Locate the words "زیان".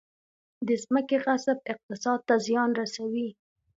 2.45-2.69